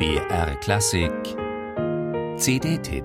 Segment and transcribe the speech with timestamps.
[0.00, 1.12] BR Klassik
[2.38, 3.04] CD-Tipp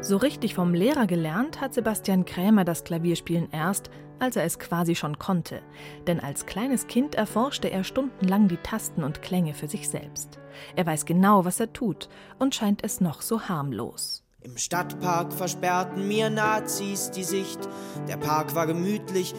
[0.00, 4.94] So richtig vom Lehrer gelernt hat Sebastian Krämer das Klavierspielen erst, als er es quasi
[4.94, 5.60] schon konnte.
[6.06, 10.38] Denn als kleines Kind erforschte er stundenlang die Tasten und Klänge für sich selbst.
[10.74, 12.08] Er weiß genau, was er tut
[12.38, 14.24] und scheint es noch so harmlos.
[14.42, 17.58] Im Stadtpark versperrten mir Nazis die Sicht.
[18.08, 19.34] Der Park war gemütlich,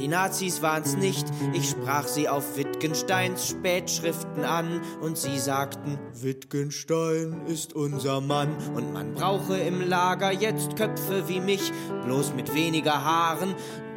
[0.00, 1.26] die Nazis waren's nicht.
[1.52, 8.94] Ich sprach sie auf Wittgensteins Spätschriften an und sie sagten, Wittgenstein ist unser Mann und
[8.94, 11.70] man brauche im Lager jetzt Köpfe wie mich,
[12.06, 13.54] bloß mit weniger Haaren,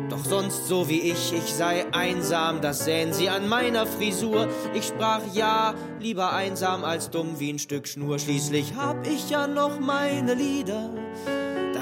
[0.10, 1.34] doch sonst so wie ich.
[1.34, 4.50] Ich sei einsam, das sähen sie an meiner Frisur.
[4.74, 8.20] Ich sprach ja, lieber einsam als dumm wie ein Stück Schnur.
[8.20, 10.90] Schließlich hab ich ja noch meine Lieder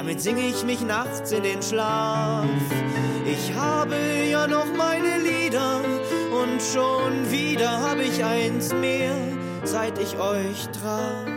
[0.02, 2.44] damit singe ich mich nachts in den Schlaf.
[3.24, 3.94] Ich habe
[4.28, 5.80] ja noch meine Lieder
[6.42, 9.14] und schon wieder habe ich eins mehr,
[9.62, 11.28] seit ich euch traf.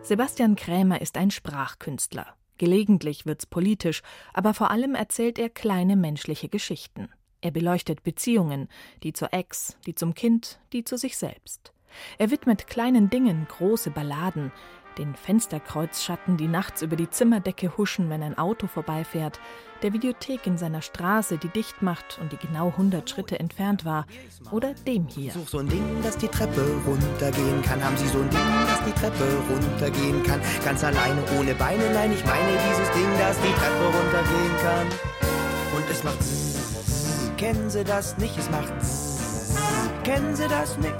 [0.00, 2.26] Sebastian Krämer ist ein Sprachkünstler.
[2.56, 4.00] Gelegentlich wird's politisch,
[4.32, 7.10] aber vor allem erzählt er kleine menschliche Geschichten.
[7.42, 8.68] Er beleuchtet Beziehungen,
[9.02, 11.74] die zur Ex, die zum Kind, die zu sich selbst.
[12.18, 14.52] Er widmet kleinen Dingen große Balladen,
[14.98, 19.40] den Fensterkreuzschatten, die nachts über die Zimmerdecke huschen, wenn ein Auto vorbeifährt,
[19.82, 24.06] der Videothek in seiner Straße, die dicht macht und die genau 100 Schritte entfernt war,
[24.50, 25.32] oder dem hier.
[25.32, 27.82] Such so ein Ding, das die Treppe runtergehen kann.
[27.82, 30.40] Haben Sie so ein Ding, das die Treppe runtergehen kann?
[30.64, 34.86] Ganz alleine, ohne Beine, nein, ich meine dieses Ding, das die Treppe runtergehen kann.
[35.76, 37.38] Und es macht.
[37.38, 38.36] Kennen Sie das nicht?
[38.36, 38.72] Es macht.
[40.04, 40.94] Kennen Sie das nicht?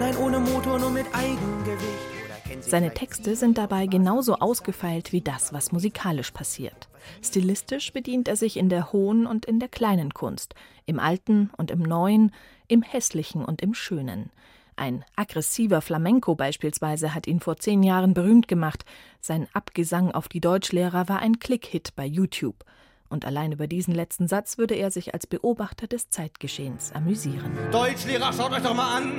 [0.00, 2.22] Nein, ohne Motor, nur mit Eigengewicht.
[2.60, 6.88] Seine Texte sind dabei genauso ausgefeilt wie das, was musikalisch passiert.
[7.22, 10.54] Stilistisch bedient er sich in der hohen und in der kleinen Kunst,
[10.86, 12.32] im Alten und im Neuen,
[12.68, 14.30] im Hässlichen und im Schönen.
[14.76, 18.84] Ein aggressiver Flamenco beispielsweise hat ihn vor zehn Jahren berühmt gemacht.
[19.20, 22.64] Sein Abgesang auf die Deutschlehrer war ein Klickhit bei YouTube.
[23.12, 27.52] Und allein über diesen letzten Satz würde er sich als Beobachter des Zeitgeschehens amüsieren.
[27.70, 29.12] Deutschlehrer, schaut euch doch mal an,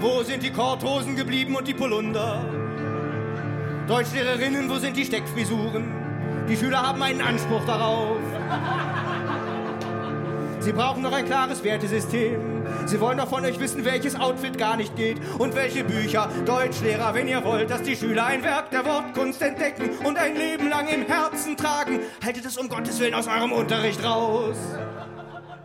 [0.00, 2.44] wo sind die Korthosen geblieben und die Polunder?
[3.86, 5.84] Deutschlehrerinnen, wo sind die Steckfrisuren?
[6.48, 8.18] Die Schüler haben einen Anspruch darauf.
[10.58, 12.56] Sie brauchen noch ein klares Wertesystem.
[12.86, 16.28] Sie wollen doch von euch wissen, welches Outfit gar nicht geht und welche Bücher.
[16.44, 20.68] Deutschlehrer, wenn ihr wollt, dass die Schüler ein Werk der Wortkunst entdecken und ein Leben
[20.68, 21.25] lang im Herzen
[21.56, 24.56] tragen, haltet es um Gottes Willen aus eurem Unterricht raus.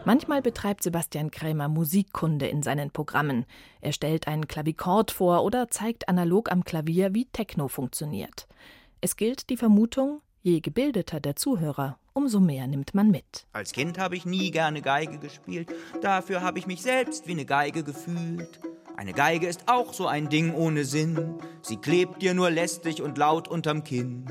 [0.03, 3.45] Manchmal betreibt Sebastian Krämer Musikkunde in seinen Programmen.
[3.81, 8.47] Er stellt einen Klavikord vor oder zeigt analog am Klavier, wie Techno funktioniert.
[8.99, 13.45] Es gilt die Vermutung, je gebildeter der Zuhörer, umso mehr nimmt man mit.
[13.53, 15.71] Als Kind habe ich nie gerne Geige gespielt,
[16.01, 18.59] dafür habe ich mich selbst wie eine Geige gefühlt.
[18.97, 23.17] Eine Geige ist auch so ein Ding ohne Sinn, sie klebt dir nur lästig und
[23.19, 24.25] laut unterm Kinn.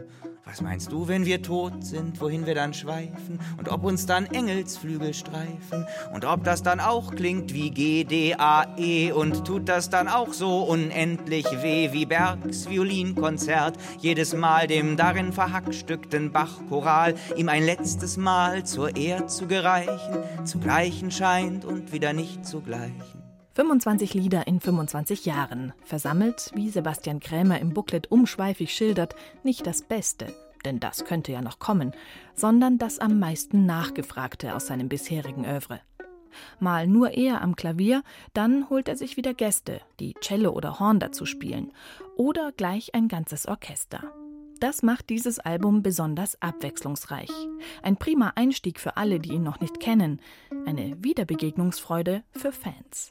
[0.50, 3.38] Was meinst du, wenn wir tot sind, wohin wir dann schweifen?
[3.56, 5.86] Und ob uns dann Engelsflügel streifen?
[6.12, 9.12] Und ob das dann auch klingt wie G, D, A, E?
[9.12, 13.76] Und tut das dann auch so unendlich weh wie Bergs Violinkonzert?
[14.00, 20.58] Jedes Mal dem darin verhackstückten Bachchoral ihm ein letztes Mal zur Ehr zu gereichen, zu
[20.58, 23.19] gleichen scheint und wieder nicht zu gleichen.
[23.54, 29.82] 25 Lieder in 25 Jahren, versammelt, wie Sebastian Krämer im Booklet umschweifig schildert, nicht das
[29.82, 30.32] Beste,
[30.64, 31.92] denn das könnte ja noch kommen,
[32.34, 35.80] sondern das am meisten Nachgefragte aus seinem bisherigen Övre.
[36.60, 41.00] Mal nur er am Klavier, dann holt er sich wieder Gäste, die Cello oder Horn
[41.00, 41.72] dazu spielen,
[42.16, 44.12] oder gleich ein ganzes Orchester.
[44.60, 47.30] Das macht dieses Album besonders abwechslungsreich.
[47.82, 50.20] Ein prima Einstieg für alle, die ihn noch nicht kennen,
[50.66, 53.10] eine Wiederbegegnungsfreude für Fans.